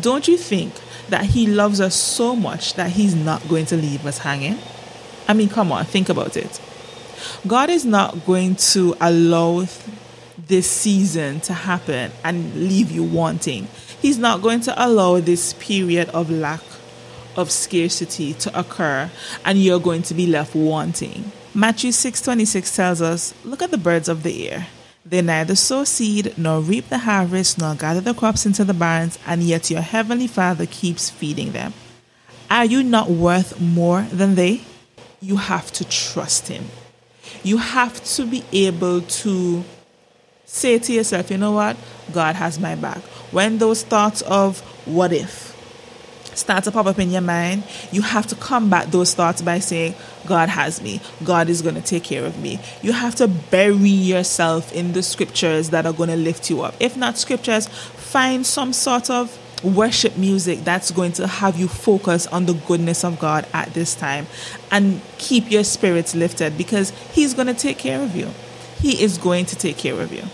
Don't 0.00 0.28
you 0.28 0.36
think 0.36 0.72
that 1.08 1.26
He 1.26 1.46
loves 1.46 1.80
us 1.80 1.96
so 1.96 2.36
much 2.36 2.74
that 2.74 2.90
He's 2.92 3.14
not 3.14 3.48
going 3.48 3.66
to 3.66 3.76
leave 3.76 4.06
us 4.06 4.18
hanging? 4.18 4.58
I 5.26 5.34
mean, 5.34 5.48
come 5.48 5.72
on, 5.72 5.84
think 5.84 6.08
about 6.08 6.36
it. 6.36 6.60
God 7.46 7.70
is 7.70 7.84
not 7.84 8.24
going 8.24 8.54
to 8.56 8.96
allow 9.00 9.66
this 10.46 10.70
season 10.70 11.40
to 11.40 11.52
happen 11.52 12.12
and 12.22 12.54
leave 12.54 12.92
you 12.92 13.02
wanting. 13.02 13.66
He's 14.00 14.18
not 14.18 14.42
going 14.42 14.60
to 14.60 14.84
allow 14.84 15.18
this 15.18 15.54
period 15.54 16.08
of 16.10 16.30
lack 16.30 16.60
of 17.36 17.50
scarcity 17.50 18.34
to 18.34 18.58
occur 18.58 19.10
and 19.44 19.62
you're 19.62 19.80
going 19.80 20.02
to 20.02 20.14
be 20.14 20.26
left 20.26 20.54
wanting. 20.54 21.32
Matthew 21.54 21.90
6:26 21.90 22.74
tells 22.74 23.00
us, 23.00 23.34
"Look 23.44 23.62
at 23.62 23.70
the 23.70 23.78
birds 23.78 24.08
of 24.08 24.22
the 24.22 24.50
air. 24.50 24.66
They 25.08 25.22
neither 25.22 25.54
sow 25.54 25.84
seed 25.84 26.34
nor 26.36 26.60
reap 26.60 26.88
the 26.88 26.98
harvest 26.98 27.58
nor 27.58 27.76
gather 27.76 28.00
the 28.00 28.12
crops 28.12 28.44
into 28.44 28.64
the 28.64 28.74
barns, 28.74 29.18
and 29.24 29.42
yet 29.42 29.70
your 29.70 29.80
heavenly 29.80 30.26
Father 30.26 30.66
keeps 30.66 31.10
feeding 31.10 31.52
them. 31.52 31.74
Are 32.50 32.64
you 32.64 32.82
not 32.82 33.08
worth 33.10 33.60
more 33.60 34.02
than 34.02 34.34
they? 34.34 34.62
You 35.20 35.36
have 35.36 35.72
to 35.72 35.84
trust 35.84 36.48
Him. 36.48 36.66
You 37.44 37.58
have 37.58 38.02
to 38.16 38.26
be 38.26 38.44
able 38.52 39.00
to 39.00 39.64
say 40.44 40.78
to 40.78 40.92
yourself, 40.92 41.30
you 41.30 41.38
know 41.38 41.52
what? 41.52 41.76
God 42.12 42.36
has 42.36 42.58
my 42.58 42.74
back. 42.74 42.98
When 43.30 43.58
those 43.58 43.82
thoughts 43.82 44.22
of 44.22 44.60
what 44.86 45.12
if 45.12 45.55
start 46.36 46.64
to 46.64 46.70
pop 46.70 46.86
up 46.86 46.98
in 46.98 47.10
your 47.10 47.22
mind, 47.22 47.64
you 47.90 48.02
have 48.02 48.26
to 48.28 48.34
combat 48.34 48.92
those 48.92 49.14
thoughts 49.14 49.42
by 49.42 49.58
saying, 49.58 49.94
God 50.26 50.48
has 50.48 50.82
me. 50.82 51.00
God 51.24 51.48
is 51.48 51.62
going 51.62 51.74
to 51.74 51.80
take 51.80 52.04
care 52.04 52.24
of 52.24 52.38
me. 52.38 52.60
You 52.82 52.92
have 52.92 53.14
to 53.16 53.28
bury 53.28 53.88
yourself 53.88 54.72
in 54.72 54.92
the 54.92 55.02
scriptures 55.02 55.70
that 55.70 55.86
are 55.86 55.92
going 55.92 56.10
to 56.10 56.16
lift 56.16 56.50
you 56.50 56.62
up. 56.62 56.74
If 56.80 56.96
not 56.96 57.18
scriptures, 57.18 57.68
find 57.68 58.46
some 58.46 58.72
sort 58.72 59.10
of 59.10 59.38
worship 59.64 60.16
music 60.16 60.60
that's 60.64 60.90
going 60.90 61.12
to 61.12 61.26
have 61.26 61.58
you 61.58 61.66
focus 61.66 62.26
on 62.26 62.46
the 62.46 62.54
goodness 62.54 63.04
of 63.04 63.18
God 63.18 63.46
at 63.52 63.72
this 63.74 63.94
time 63.94 64.26
and 64.70 65.00
keep 65.18 65.50
your 65.50 65.64
spirits 65.64 66.14
lifted 66.14 66.58
because 66.58 66.90
He's 67.12 67.34
going 67.34 67.48
to 67.48 67.54
take 67.54 67.78
care 67.78 68.02
of 68.02 68.14
you. 68.14 68.30
He 68.78 69.02
is 69.02 69.18
going 69.18 69.46
to 69.46 69.56
take 69.56 69.78
care 69.78 70.00
of 70.00 70.12
you. 70.12 70.24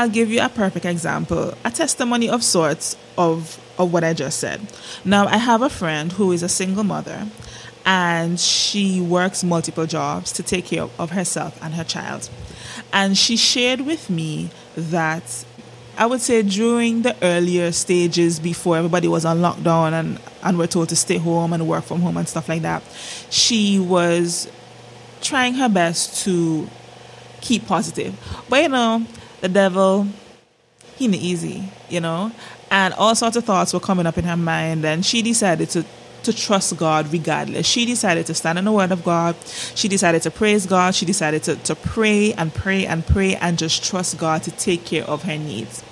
I'll 0.00 0.08
give 0.08 0.30
you 0.30 0.40
a 0.40 0.48
perfect 0.48 0.86
example, 0.86 1.52
a 1.62 1.70
testimony 1.70 2.30
of 2.30 2.42
sorts 2.42 2.96
of, 3.18 3.60
of 3.78 3.92
what 3.92 4.02
I 4.02 4.14
just 4.14 4.40
said. 4.40 4.58
Now, 5.04 5.26
I 5.26 5.36
have 5.36 5.60
a 5.60 5.68
friend 5.68 6.10
who 6.10 6.32
is 6.32 6.42
a 6.42 6.48
single 6.48 6.84
mother 6.84 7.26
and 7.84 8.40
she 8.40 9.02
works 9.02 9.44
multiple 9.44 9.84
jobs 9.84 10.32
to 10.32 10.42
take 10.42 10.64
care 10.64 10.88
of 10.98 11.10
herself 11.10 11.62
and 11.62 11.74
her 11.74 11.84
child. 11.84 12.30
And 12.94 13.18
she 13.18 13.36
shared 13.36 13.82
with 13.82 14.08
me 14.08 14.48
that 14.74 15.44
I 15.98 16.06
would 16.06 16.22
say 16.22 16.40
during 16.40 17.02
the 17.02 17.14
earlier 17.20 17.70
stages 17.70 18.40
before 18.40 18.78
everybody 18.78 19.06
was 19.06 19.26
on 19.26 19.40
lockdown 19.40 19.92
and, 19.92 20.18
and 20.42 20.56
were 20.56 20.66
told 20.66 20.88
to 20.88 20.96
stay 20.96 21.18
home 21.18 21.52
and 21.52 21.68
work 21.68 21.84
from 21.84 22.00
home 22.00 22.16
and 22.16 22.26
stuff 22.26 22.48
like 22.48 22.62
that, 22.62 22.82
she 23.28 23.78
was 23.78 24.50
trying 25.20 25.52
her 25.54 25.68
best 25.68 26.24
to 26.24 26.70
keep 27.42 27.66
positive. 27.66 28.14
But 28.48 28.62
you 28.62 28.68
know, 28.70 29.06
the 29.40 29.48
devil, 29.48 30.06
he 30.96 31.06
ain't 31.06 31.14
easy, 31.14 31.64
you 31.88 32.00
know? 32.00 32.32
And 32.70 32.94
all 32.94 33.14
sorts 33.14 33.36
of 33.36 33.44
thoughts 33.44 33.72
were 33.72 33.80
coming 33.80 34.06
up 34.06 34.18
in 34.18 34.24
her 34.24 34.36
mind, 34.36 34.84
and 34.84 35.04
she 35.04 35.22
decided 35.22 35.70
to 35.70 35.84
to 36.24 36.32
trust 36.32 36.76
God 36.76 37.12
regardless. 37.12 37.66
She 37.66 37.86
decided 37.86 38.26
to 38.26 38.34
stand 38.34 38.58
on 38.58 38.64
the 38.64 38.72
word 38.72 38.92
of 38.92 39.04
God. 39.04 39.36
She 39.74 39.88
decided 39.88 40.22
to 40.22 40.30
praise 40.30 40.66
God. 40.66 40.94
She 40.94 41.06
decided 41.06 41.42
to, 41.44 41.56
to 41.56 41.74
pray 41.74 42.32
and 42.34 42.52
pray 42.52 42.86
and 42.86 43.06
pray 43.06 43.36
and 43.36 43.58
just 43.58 43.82
trust 43.82 44.18
God 44.18 44.42
to 44.44 44.50
take 44.50 44.84
care 44.84 45.04
of 45.04 45.22
her 45.24 45.38
needs. 45.38 45.82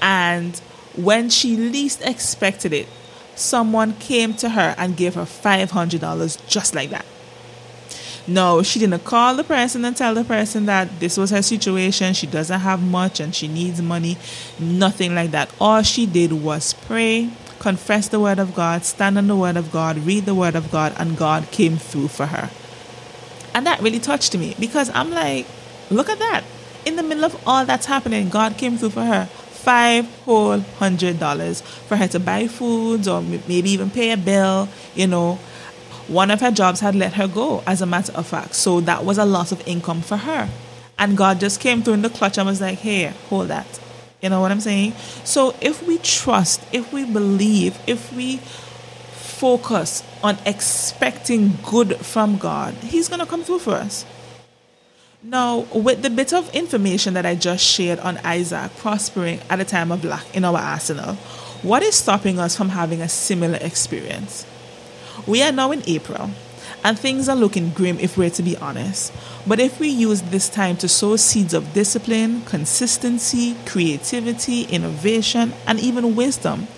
And 0.00 0.56
when 0.96 1.30
she 1.30 1.56
least 1.56 2.02
expected 2.02 2.72
it, 2.72 2.86
someone 3.34 3.94
came 3.94 4.34
to 4.34 4.50
her 4.50 4.74
and 4.78 4.96
gave 4.96 5.14
her 5.14 5.22
$500 5.22 6.48
just 6.48 6.74
like 6.74 6.90
that. 6.90 7.04
No, 8.26 8.62
she 8.62 8.78
didn't 8.78 9.04
call 9.04 9.36
the 9.36 9.44
person 9.44 9.84
and 9.84 9.94
tell 9.94 10.14
the 10.14 10.24
person 10.24 10.64
that 10.64 10.98
this 10.98 11.18
was 11.18 11.30
her 11.30 11.42
situation. 11.42 12.14
She 12.14 12.26
doesn't 12.26 12.60
have 12.60 12.82
much 12.82 13.20
and 13.20 13.34
she 13.34 13.48
needs 13.48 13.82
money. 13.82 14.16
Nothing 14.58 15.14
like 15.14 15.30
that. 15.32 15.50
All 15.60 15.82
she 15.82 16.06
did 16.06 16.32
was 16.32 16.72
pray, 16.72 17.30
confess 17.58 18.08
the 18.08 18.18
word 18.18 18.38
of 18.38 18.54
God, 18.54 18.84
stand 18.84 19.18
on 19.18 19.26
the 19.26 19.36
word 19.36 19.58
of 19.58 19.70
God, 19.70 19.98
read 19.98 20.24
the 20.24 20.34
word 20.34 20.54
of 20.56 20.70
God, 20.70 20.94
and 20.98 21.18
God 21.18 21.50
came 21.50 21.76
through 21.76 22.08
for 22.08 22.26
her. 22.26 22.48
And 23.54 23.66
that 23.66 23.82
really 23.82 24.00
touched 24.00 24.36
me 24.36 24.56
because 24.58 24.90
I'm 24.94 25.10
like, 25.10 25.46
look 25.90 26.08
at 26.08 26.18
that. 26.18 26.44
In 26.86 26.96
the 26.96 27.02
middle 27.02 27.26
of 27.26 27.40
all 27.46 27.66
that's 27.66 27.86
happening, 27.86 28.30
God 28.30 28.56
came 28.56 28.78
through 28.78 28.90
for 28.90 29.04
her. 29.04 29.26
Five 29.26 30.06
whole 30.24 30.60
hundred 30.60 31.18
dollars 31.18 31.60
for 31.60 31.96
her 31.96 32.08
to 32.08 32.20
buy 32.20 32.48
foods 32.48 33.06
or 33.06 33.22
maybe 33.22 33.70
even 33.70 33.90
pay 33.90 34.12
a 34.12 34.16
bill, 34.16 34.68
you 34.94 35.06
know 35.06 35.38
one 36.08 36.30
of 36.30 36.40
her 36.40 36.50
jobs 36.50 36.80
had 36.80 36.94
let 36.94 37.14
her 37.14 37.26
go, 37.26 37.62
as 37.66 37.80
a 37.80 37.86
matter 37.86 38.12
of 38.12 38.26
fact. 38.26 38.54
So 38.54 38.80
that 38.82 39.04
was 39.04 39.18
a 39.18 39.24
loss 39.24 39.52
of 39.52 39.66
income 39.66 40.02
for 40.02 40.18
her. 40.18 40.48
And 40.98 41.16
God 41.16 41.40
just 41.40 41.60
came 41.60 41.82
through 41.82 41.94
in 41.94 42.02
the 42.02 42.10
clutch 42.10 42.38
and 42.38 42.46
was 42.46 42.60
like, 42.60 42.78
hey, 42.78 43.12
hold 43.28 43.48
that. 43.48 43.80
You 44.20 44.30
know 44.30 44.40
what 44.40 44.50
I'm 44.50 44.60
saying? 44.60 44.92
So 45.24 45.54
if 45.60 45.86
we 45.86 45.98
trust, 45.98 46.62
if 46.72 46.92
we 46.92 47.04
believe, 47.04 47.78
if 47.86 48.12
we 48.12 48.38
focus 48.38 50.02
on 50.22 50.38
expecting 50.46 51.58
good 51.64 51.96
from 51.96 52.38
God, 52.38 52.74
He's 52.74 53.08
going 53.08 53.20
to 53.20 53.26
come 53.26 53.42
through 53.42 53.58
for 53.58 53.74
us. 53.74 54.06
Now, 55.22 55.60
with 55.74 56.02
the 56.02 56.10
bit 56.10 56.32
of 56.32 56.54
information 56.54 57.14
that 57.14 57.26
I 57.26 57.34
just 57.34 57.64
shared 57.64 57.98
on 57.98 58.18
Isaac 58.18 58.76
prospering 58.76 59.40
at 59.48 59.58
a 59.58 59.64
time 59.64 59.90
of 59.90 60.04
lack 60.04 60.34
in 60.36 60.44
our 60.44 60.58
arsenal, 60.58 61.14
what 61.62 61.82
is 61.82 61.94
stopping 61.94 62.38
us 62.38 62.56
from 62.56 62.68
having 62.68 63.00
a 63.00 63.08
similar 63.08 63.58
experience? 63.60 64.46
We 65.26 65.42
are 65.42 65.52
now 65.52 65.72
in 65.72 65.82
April, 65.86 66.30
and 66.82 66.98
things 66.98 67.28
are 67.28 67.36
looking 67.36 67.70
grim 67.70 67.98
if 67.98 68.16
we're 68.16 68.30
to 68.30 68.42
be 68.42 68.56
honest. 68.56 69.12
But 69.46 69.60
if 69.60 69.80
we 69.80 69.88
use 69.88 70.22
this 70.22 70.48
time 70.48 70.76
to 70.78 70.88
sow 70.88 71.16
seeds 71.16 71.54
of 71.54 71.72
discipline, 71.72 72.42
consistency, 72.42 73.56
creativity, 73.66 74.62
innovation, 74.64 75.54
and 75.66 75.80
even 75.80 76.16
wisdom, 76.16 76.68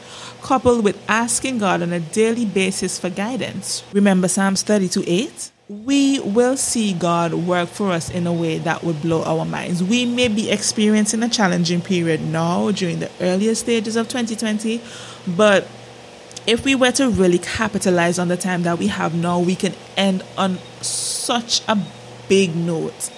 coupled 0.42 0.84
with 0.84 1.02
asking 1.08 1.58
God 1.58 1.82
on 1.82 1.92
a 1.92 2.00
daily 2.00 2.44
basis 2.44 2.98
for 2.98 3.10
guidance, 3.10 3.82
remember 3.92 4.28
Psalms 4.28 4.62
32 4.62 5.04
8? 5.06 5.50
we 5.68 6.20
will 6.20 6.56
see 6.56 6.92
God 6.92 7.34
work 7.34 7.68
for 7.68 7.90
us 7.90 8.08
in 8.08 8.26
a 8.26 8.32
way 8.32 8.58
that 8.58 8.84
would 8.84 9.02
blow 9.02 9.24
our 9.24 9.44
minds. 9.44 9.82
We 9.82 10.06
may 10.06 10.28
be 10.28 10.48
experiencing 10.50 11.22
a 11.24 11.28
challenging 11.28 11.80
period 11.80 12.20
now 12.20 12.70
during 12.70 13.00
the 13.00 13.10
earlier 13.20 13.54
stages 13.56 13.96
of 13.96 14.08
2020, 14.08 14.80
but 15.36 15.66
if 16.46 16.64
we 16.64 16.74
were 16.74 16.92
to 16.92 17.10
really 17.10 17.38
capitalize 17.38 18.18
on 18.18 18.28
the 18.28 18.36
time 18.36 18.62
that 18.62 18.78
we 18.78 18.86
have 18.86 19.14
now, 19.14 19.40
we 19.40 19.56
can 19.56 19.74
end 19.96 20.22
on 20.38 20.58
such 20.80 21.62
a 21.68 21.78
big 22.28 22.54
note 22.54 23.10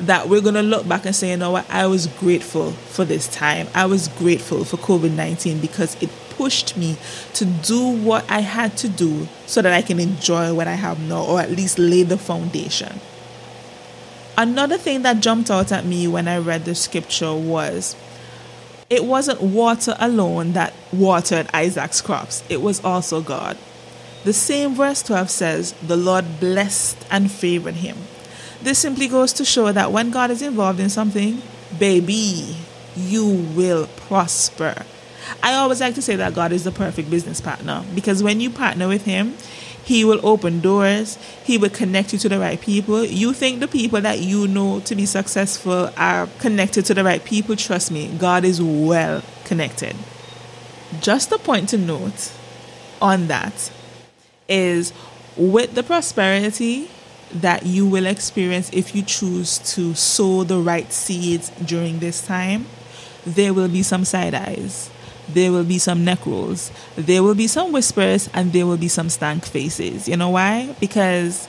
that 0.00 0.28
we're 0.28 0.40
going 0.40 0.54
to 0.54 0.62
look 0.62 0.88
back 0.88 1.06
and 1.06 1.14
say, 1.14 1.30
you 1.30 1.36
know 1.36 1.52
what, 1.52 1.70
I 1.70 1.86
was 1.86 2.08
grateful 2.08 2.72
for 2.72 3.04
this 3.04 3.28
time. 3.28 3.68
I 3.74 3.86
was 3.86 4.08
grateful 4.08 4.64
for 4.64 4.76
COVID 4.76 5.14
19 5.14 5.60
because 5.60 6.00
it 6.02 6.10
pushed 6.30 6.76
me 6.76 6.96
to 7.34 7.44
do 7.44 7.88
what 7.88 8.28
I 8.28 8.40
had 8.40 8.76
to 8.78 8.88
do 8.88 9.28
so 9.46 9.62
that 9.62 9.72
I 9.72 9.82
can 9.82 10.00
enjoy 10.00 10.52
what 10.52 10.66
I 10.66 10.74
have 10.74 11.00
now, 11.00 11.24
or 11.24 11.40
at 11.40 11.50
least 11.50 11.78
lay 11.78 12.02
the 12.02 12.18
foundation. 12.18 13.00
Another 14.36 14.76
thing 14.76 15.02
that 15.02 15.20
jumped 15.20 15.48
out 15.48 15.70
at 15.70 15.84
me 15.84 16.08
when 16.08 16.26
I 16.26 16.38
read 16.38 16.64
the 16.64 16.74
scripture 16.74 17.32
was 17.34 17.94
it 18.90 19.04
wasn't 19.04 19.40
water 19.40 19.94
alone 19.98 20.52
that 20.52 20.74
watered 20.92 21.48
Isaac's 21.52 22.00
crops, 22.00 22.42
it 22.48 22.60
was 22.60 22.84
also 22.84 23.20
God. 23.20 23.58
The 24.24 24.32
same 24.32 24.74
verse 24.74 25.02
12 25.02 25.30
says, 25.30 25.72
The 25.82 25.96
Lord 25.96 26.40
blessed 26.40 26.96
and 27.10 27.30
favored 27.30 27.74
him. 27.74 27.96
This 28.62 28.78
simply 28.78 29.08
goes 29.08 29.32
to 29.34 29.44
show 29.44 29.70
that 29.72 29.92
when 29.92 30.10
God 30.10 30.30
is 30.30 30.40
involved 30.40 30.80
in 30.80 30.88
something, 30.88 31.42
baby, 31.78 32.56
you 32.96 33.26
will 33.54 33.86
prosper. 33.96 34.86
I 35.42 35.54
always 35.54 35.80
like 35.80 35.94
to 35.96 36.02
say 36.02 36.16
that 36.16 36.34
God 36.34 36.52
is 36.52 36.64
the 36.64 36.72
perfect 36.72 37.10
business 37.10 37.40
partner 37.40 37.84
because 37.94 38.22
when 38.22 38.40
you 38.40 38.50
partner 38.50 38.88
with 38.88 39.04
Him, 39.04 39.36
he 39.84 40.04
will 40.04 40.20
open 40.26 40.60
doors. 40.60 41.18
He 41.44 41.58
will 41.58 41.70
connect 41.70 42.12
you 42.12 42.18
to 42.20 42.28
the 42.28 42.38
right 42.38 42.60
people. 42.60 43.04
You 43.04 43.34
think 43.34 43.60
the 43.60 43.68
people 43.68 44.00
that 44.00 44.20
you 44.20 44.48
know 44.48 44.80
to 44.80 44.94
be 44.94 45.04
successful 45.04 45.90
are 45.96 46.26
connected 46.38 46.86
to 46.86 46.94
the 46.94 47.04
right 47.04 47.22
people. 47.22 47.54
Trust 47.54 47.90
me, 47.90 48.08
God 48.16 48.44
is 48.44 48.62
well 48.62 49.22
connected. 49.44 49.94
Just 51.00 51.30
a 51.32 51.38
point 51.38 51.68
to 51.70 51.78
note 51.78 52.32
on 53.02 53.26
that 53.26 53.70
is 54.48 54.92
with 55.36 55.74
the 55.74 55.82
prosperity 55.82 56.90
that 57.30 57.66
you 57.66 57.86
will 57.86 58.06
experience 58.06 58.70
if 58.72 58.94
you 58.94 59.02
choose 59.02 59.58
to 59.74 59.94
sow 59.94 60.44
the 60.44 60.58
right 60.58 60.92
seeds 60.92 61.50
during 61.62 61.98
this 61.98 62.26
time, 62.26 62.66
there 63.26 63.52
will 63.52 63.68
be 63.68 63.82
some 63.82 64.04
side 64.04 64.34
eyes 64.34 64.90
there 65.28 65.52
will 65.52 65.64
be 65.64 65.78
some 65.78 66.04
neck 66.04 66.26
rolls, 66.26 66.70
there 66.96 67.22
will 67.22 67.34
be 67.34 67.46
some 67.46 67.72
whispers, 67.72 68.28
and 68.34 68.52
there 68.52 68.66
will 68.66 68.76
be 68.76 68.88
some 68.88 69.08
stank 69.08 69.44
faces. 69.44 70.08
You 70.08 70.16
know 70.16 70.30
why? 70.30 70.74
Because 70.80 71.48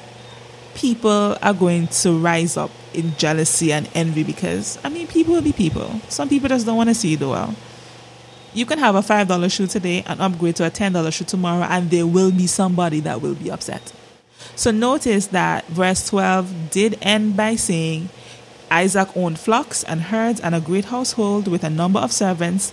people 0.74 1.38
are 1.42 1.54
going 1.54 1.88
to 1.88 2.18
rise 2.18 2.58
up 2.58 2.72
in 2.94 3.16
jealousy 3.18 3.72
and 3.72 3.90
envy 3.94 4.24
because, 4.24 4.78
I 4.84 4.90
mean, 4.90 5.08
people 5.08 5.34
will 5.34 5.42
be 5.42 5.54
people. 5.54 6.00
Some 6.10 6.30
people 6.30 6.50
just 6.50 6.66
don't 6.66 6.78
want 6.78 6.90
to 6.90 6.96
see 6.96 7.10
you 7.10 7.18
do 7.18 7.30
well. 7.30 7.56
You 8.54 8.66
can 8.66 8.80
have 8.80 8.96
a 8.96 9.02
$5 9.02 9.52
shoe 9.52 9.68
today 9.68 10.04
and 10.08 10.22
upgrade 10.22 10.56
to 10.58 10.66
a 10.66 10.72
$10 10.72 11.14
shoe 11.14 11.26
tomorrow, 11.26 11.64
and 11.64 11.90
there 11.90 12.08
will 12.08 12.32
be 12.32 12.48
somebody 12.48 13.02
that 13.02 13.22
will 13.22 13.36
be 13.36 13.52
upset. 13.52 13.92
So 14.56 14.72
notice 14.72 15.28
that 15.28 15.66
verse 15.68 16.08
12 16.08 16.72
did 16.72 16.98
end 17.02 17.36
by 17.36 17.56
saying, 17.56 18.10
Isaac 18.72 19.10
owned 19.16 19.40
flocks 19.40 19.84
and 19.84 20.04
herds 20.04 20.40
and 20.40 20.56
a 20.56 20.62
great 20.62 20.86
household 20.86 21.48
with 21.48 21.64
a 21.64 21.70
number 21.70 22.00
of 22.00 22.12
servants, 22.12 22.72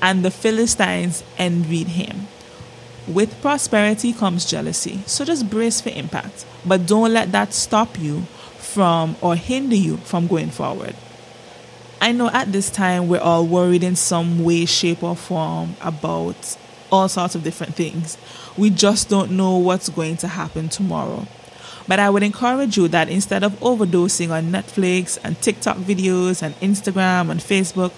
and 0.00 0.24
the 0.24 0.30
Philistines 0.30 1.22
envied 1.38 1.88
him. 1.88 2.28
With 3.06 3.40
prosperity 3.40 4.12
comes 4.12 4.44
jealousy, 4.44 5.00
so 5.06 5.24
just 5.24 5.48
brace 5.48 5.80
for 5.80 5.90
impact. 5.90 6.44
But 6.64 6.86
don't 6.86 7.12
let 7.12 7.32
that 7.32 7.52
stop 7.52 7.98
you 7.98 8.22
from 8.58 9.16
or 9.20 9.36
hinder 9.36 9.76
you 9.76 9.98
from 9.98 10.26
going 10.26 10.50
forward. 10.50 10.96
I 12.00 12.12
know 12.12 12.28
at 12.30 12.52
this 12.52 12.68
time 12.68 13.08
we're 13.08 13.20
all 13.20 13.46
worried 13.46 13.82
in 13.82 13.96
some 13.96 14.44
way, 14.44 14.66
shape, 14.66 15.02
or 15.02 15.16
form 15.16 15.76
about 15.80 16.56
all 16.90 17.08
sorts 17.08 17.34
of 17.34 17.42
different 17.42 17.74
things. 17.74 18.18
We 18.56 18.70
just 18.70 19.08
don't 19.08 19.32
know 19.32 19.56
what's 19.56 19.88
going 19.88 20.16
to 20.18 20.28
happen 20.28 20.68
tomorrow. 20.68 21.26
But 21.88 22.00
I 22.00 22.10
would 22.10 22.22
encourage 22.22 22.76
you 22.76 22.88
that 22.88 23.08
instead 23.08 23.44
of 23.44 23.52
overdosing 23.60 24.30
on 24.30 24.50
Netflix 24.50 25.18
and 25.22 25.40
TikTok 25.40 25.76
videos 25.78 26.42
and 26.42 26.54
Instagram 26.56 27.30
and 27.30 27.40
Facebook, 27.40 27.92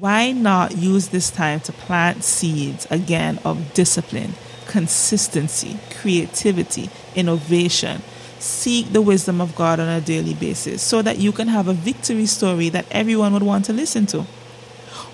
why 0.00 0.32
not 0.32 0.76
use 0.76 1.08
this 1.08 1.30
time 1.30 1.60
to 1.60 1.72
plant 1.72 2.24
seeds 2.24 2.86
again 2.90 3.38
of 3.44 3.74
discipline, 3.74 4.34
consistency, 4.66 5.78
creativity, 6.00 6.90
innovation? 7.14 8.02
Seek 8.38 8.92
the 8.92 9.02
wisdom 9.02 9.40
of 9.40 9.54
God 9.54 9.80
on 9.80 9.88
a 9.88 10.00
daily 10.00 10.34
basis 10.34 10.82
so 10.82 11.00
that 11.02 11.18
you 11.18 11.32
can 11.32 11.48
have 11.48 11.68
a 11.68 11.72
victory 11.72 12.26
story 12.26 12.68
that 12.70 12.86
everyone 12.90 13.32
would 13.34 13.42
want 13.42 13.66
to 13.66 13.72
listen 13.72 14.06
to. 14.06 14.22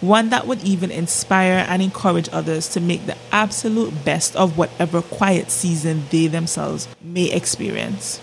One 0.01 0.31
that 0.31 0.47
would 0.47 0.63
even 0.63 0.91
inspire 0.91 1.65
and 1.69 1.83
encourage 1.83 2.29
others 2.33 2.69
to 2.69 2.81
make 2.81 3.07
the 3.07 3.19
absolute 3.31 4.05
best 4.05 4.35
of 4.35 4.57
whatever 4.57 5.03
quiet 5.03 5.51
season 5.51 6.05
they 6.11 6.27
themselves 6.27 6.89
may 7.03 7.31
experience. 7.31 8.21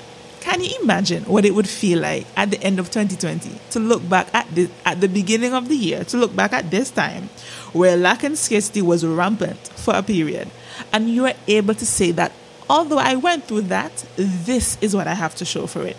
Can 0.48 0.62
you 0.62 0.80
imagine 0.82 1.26
what 1.26 1.44
it 1.44 1.54
would 1.54 1.68
feel 1.68 2.00
like 2.00 2.26
at 2.38 2.52
the 2.52 2.64
end 2.64 2.80
of 2.80 2.90
2020 2.90 3.60
to 3.72 3.80
look 3.82 4.08
back 4.08 4.34
at 4.34 4.48
the 4.56 4.70
at 4.86 5.02
the 5.02 5.10
beginning 5.10 5.54
of 5.54 5.68
the 5.68 5.76
year, 5.76 6.06
to 6.06 6.16
look 6.16 6.34
back 6.34 6.54
at 6.54 6.72
this 6.72 6.90
time 6.90 7.28
where 7.74 7.98
lack 7.98 8.24
and 8.24 8.38
scarcity 8.38 8.82
was 8.82 9.06
rampant 9.06 9.60
for 9.76 9.94
a 9.94 10.02
period, 10.02 10.50
and 10.94 11.10
you 11.10 11.24
were 11.24 11.34
able 11.50 11.74
to 11.74 11.86
say 11.86 12.12
that 12.12 12.32
although 12.70 12.98
I 12.98 13.16
went 13.16 13.44
through 13.44 13.64
that, 13.64 14.06
this 14.16 14.78
is 14.80 14.96
what 14.96 15.06
I 15.06 15.16
have 15.16 15.36
to 15.36 15.44
show 15.44 15.68
for 15.68 15.86
it. 15.86 15.98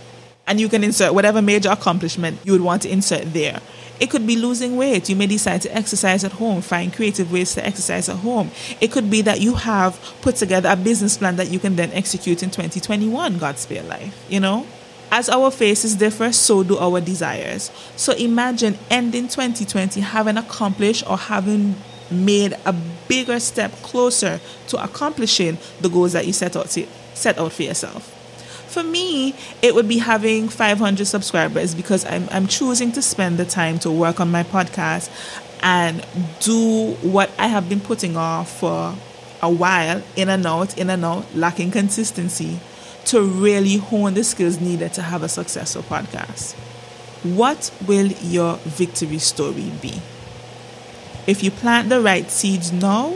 And 0.48 0.58
you 0.58 0.68
can 0.68 0.82
insert 0.82 1.14
whatever 1.14 1.40
major 1.40 1.68
accomplishment 1.70 2.40
you 2.42 2.52
would 2.52 2.62
want 2.62 2.82
to 2.82 2.88
insert 2.90 3.32
there. 3.32 3.60
It 4.00 4.10
could 4.10 4.26
be 4.26 4.36
losing 4.36 4.76
weight. 4.76 5.08
You 5.08 5.16
may 5.16 5.26
decide 5.26 5.62
to 5.62 5.76
exercise 5.76 6.24
at 6.24 6.32
home, 6.32 6.62
find 6.62 6.92
creative 6.92 7.30
ways 7.30 7.54
to 7.54 7.64
exercise 7.66 8.08
at 8.08 8.16
home. 8.16 8.50
It 8.80 8.90
could 8.90 9.10
be 9.10 9.22
that 9.22 9.40
you 9.40 9.54
have 9.54 10.00
put 10.22 10.36
together 10.36 10.70
a 10.70 10.76
business 10.76 11.16
plan 11.16 11.36
that 11.36 11.50
you 11.50 11.58
can 11.58 11.76
then 11.76 11.92
execute 11.92 12.42
in 12.42 12.50
2021, 12.50 13.38
God 13.38 13.58
spare 13.58 13.82
life, 13.82 14.24
you 14.28 14.40
know? 14.40 14.66
As 15.10 15.28
our 15.28 15.50
faces 15.50 15.96
differ, 15.96 16.32
so 16.32 16.62
do 16.62 16.78
our 16.78 17.00
desires. 17.00 17.70
So 17.96 18.12
imagine 18.12 18.78
ending 18.90 19.28
2020 19.28 20.00
having 20.00 20.36
accomplished 20.36 21.08
or 21.08 21.16
having 21.16 21.76
made 22.10 22.56
a 22.64 22.74
bigger 23.08 23.40
step 23.40 23.72
closer 23.82 24.40
to 24.68 24.82
accomplishing 24.82 25.58
the 25.80 25.88
goals 25.88 26.12
that 26.12 26.26
you 26.26 26.32
set 26.32 26.56
out, 26.56 26.68
to, 26.70 26.86
set 27.14 27.38
out 27.38 27.52
for 27.52 27.62
yourself. 27.62 28.17
For 28.68 28.82
me, 28.82 29.34
it 29.62 29.74
would 29.74 29.88
be 29.88 29.98
having 29.98 30.48
500 30.48 31.06
subscribers 31.06 31.74
because 31.74 32.04
I'm, 32.04 32.28
I'm 32.30 32.46
choosing 32.46 32.92
to 32.92 33.02
spend 33.02 33.38
the 33.38 33.46
time 33.46 33.78
to 33.80 33.90
work 33.90 34.20
on 34.20 34.30
my 34.30 34.42
podcast 34.42 35.10
and 35.62 36.06
do 36.40 36.92
what 37.02 37.30
I 37.38 37.46
have 37.48 37.68
been 37.68 37.80
putting 37.80 38.16
off 38.16 38.60
for 38.60 38.94
a 39.40 39.50
while, 39.50 40.02
in 40.16 40.28
and 40.28 40.46
out, 40.46 40.76
in 40.76 40.90
and 40.90 41.04
out, 41.04 41.34
lacking 41.34 41.70
consistency, 41.70 42.60
to 43.06 43.22
really 43.22 43.76
hone 43.76 44.14
the 44.14 44.22
skills 44.22 44.60
needed 44.60 44.92
to 44.94 45.02
have 45.02 45.22
a 45.22 45.28
successful 45.28 45.82
podcast. 45.82 46.54
What 47.24 47.72
will 47.86 48.08
your 48.22 48.56
victory 48.56 49.18
story 49.18 49.72
be? 49.80 50.00
If 51.26 51.42
you 51.42 51.50
plant 51.50 51.88
the 51.88 52.00
right 52.00 52.30
seeds 52.30 52.72
now, 52.72 53.14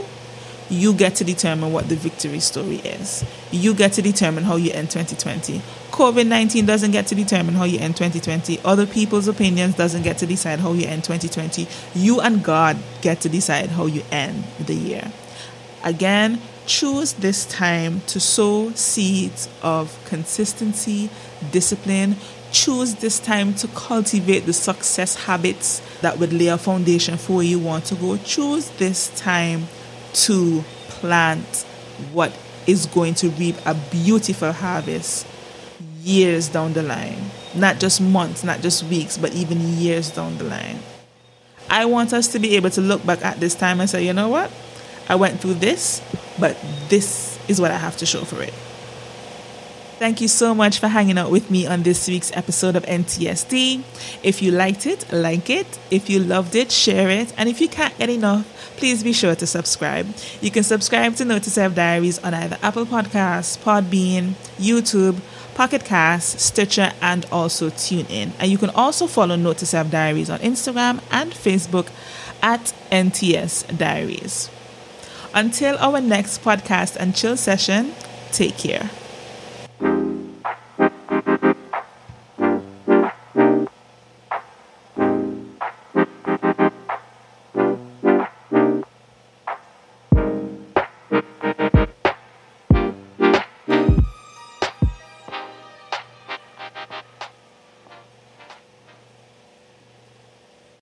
you 0.73 0.95
get 0.95 1.15
to 1.17 1.25
determine 1.25 1.71
what 1.71 1.89
the 1.89 1.97
victory 1.97 2.41
story 2.41 2.77
is. 2.77 3.25
You 3.51 3.75
get 3.75 3.93
to 3.95 4.03
determine 4.03 4.45
how 4.45 4.57
you 4.57 4.73
end 4.73 4.91
2020. 4.91 5.61
COVID 5.91 6.27
19 6.27 6.65
doesn't 6.65 6.93
get 6.93 7.07
to 7.09 7.15
determine 7.15 7.55
how 7.55 7.65
you 7.65 7.79
end 7.79 7.95
2020. 7.97 8.59
Other 8.65 8.87
people's 8.87 9.29
opinions 9.29 9.77
doesn't 9.77 10.03
get 10.03 10.17
to 10.19 10.27
decide 10.27 10.61
how 10.61 10.73
you 10.73 10.87
end 10.87 11.05
2020. 11.05 11.69
You 11.95 12.21
and 12.21 12.43
God 12.43 12.79
get 13.03 13.21
to 13.21 13.29
decide 13.29 13.71
how 13.71 13.85
you 13.85 14.03
end 14.11 14.45
the 14.59 14.75
year. 14.75 15.13
Again, 15.85 16.41
choose 16.65 17.13
this 17.15 17.45
time 17.45 18.01
to 18.07 18.19
sow 18.19 18.71
seeds 18.71 19.51
of 19.63 20.03
consistency, 20.07 21.11
discipline. 21.51 22.17
Choose 22.51 22.95
this 22.97 23.19
time 23.19 23.55
to 23.55 23.69
cultivate 23.69 24.41
the 24.41 24.53
success 24.53 25.25
habits 25.25 25.81
that 26.01 26.19
would 26.19 26.33
lay 26.33 26.49
a 26.49 26.59
foundation 26.59 27.19
for 27.19 27.37
where 27.37 27.45
you 27.45 27.59
want 27.59 27.87
to 27.87 27.95
go. 27.95 28.17
Choose 28.19 28.71
this 28.71 29.09
time 29.19 29.69
to 30.15 30.63
plant 30.89 31.65
what 32.13 32.33
is 32.67 32.87
going 32.87 33.15
to 33.15 33.31
reap 33.31 33.57
a 33.67 33.75
beautiful 33.75 34.53
harvest 34.53 35.27
years 36.03 36.49
down 36.49 36.73
the 36.73 36.83
line. 36.83 37.31
Not 37.55 37.79
just 37.79 38.01
months, 38.01 38.45
not 38.45 38.61
just 38.61 38.85
weeks, 38.85 39.19
but 39.19 39.35
even 39.35 39.59
years 39.61 40.11
down 40.11 40.39
the 40.39 40.45
line. 40.45 40.79
I 41.71 41.85
want 41.87 42.13
us 42.13 42.29
to 42.29 42.39
be 42.39 42.57
able 42.57 42.71
to 42.71 42.81
look 42.81 43.05
back 43.05 43.25
at 43.25 43.41
this 43.41 43.55
time 43.55 43.81
and 43.81 43.89
say, 43.89 44.05
you 44.05 44.13
know 44.13 44.29
what? 44.29 44.51
I 45.09 45.15
went 45.15 45.41
through 45.41 45.55
this, 45.55 46.03
but 46.39 46.57
this 46.89 47.39
is 47.49 47.61
what 47.61 47.71
I 47.71 47.77
have 47.77 47.97
to 47.99 48.07
show 48.07 48.25
for 48.25 48.43
it. 48.43 48.55
Thank 49.99 50.21
you 50.21 50.29
so 50.29 50.55
much 50.55 50.81
for 50.81 50.89
hanging 50.89 51.17
out 51.17 51.31
with 51.31 51.51
me 51.51 51.67
on 51.67 51.85
this 51.85 52.09
week's 52.09 52.33
episode 52.35 52.75
of 52.75 52.85
NTSD. 52.85 53.83
If 54.23 54.43
you 54.43 54.51
liked 54.51 54.87
it, 54.87 55.11
like 55.13 55.49
it. 55.49 55.79
If 55.91 56.11
you 56.11 56.19
loved 56.19 56.57
it, 56.57 56.73
share 56.73 57.09
it. 57.09 57.33
And 57.37 57.49
if 57.49 57.61
you 57.61 57.69
can't 57.69 57.97
get 57.99 58.11
enough, 58.11 58.45
please 58.77 59.05
be 59.05 59.13
sure 59.13 59.37
to 59.37 59.47
subscribe. 59.47 60.13
You 60.41 60.51
can 60.51 60.65
subscribe 60.65 61.15
to 61.17 61.25
Note 61.25 61.45
to 61.45 61.51
Self 61.51 61.75
Diaries 61.77 62.19
on 62.19 62.35
either 62.35 62.59
Apple 62.63 62.85
Podcasts, 62.85 63.57
Podbean, 63.57 64.33
YouTube, 64.59 65.21
Pocket 65.55 65.85
Cast, 65.85 66.41
Stitcher, 66.41 66.93
and 67.01 67.25
also 67.31 67.71
TuneIn. 67.71 68.33
And 68.41 68.51
you 68.51 68.59
can 68.59 68.71
also 68.71 69.07
follow 69.07 69.37
Note 69.37 69.59
to 69.59 69.67
Self 69.67 69.91
Diaries 69.91 70.31
on 70.31 70.41
Instagram 70.41 71.01
and 71.11 71.33
Facebook 71.33 71.89
at 72.43 72.73
NTS 72.91 73.79
Diaries. 73.79 74.51
Until 75.35 75.79
our 75.79 76.01
next 76.01 76.43
podcast 76.43 76.97
and 76.97 77.15
chill 77.15 77.37
session, 77.37 77.95
take 78.33 78.59
care. 78.59 78.91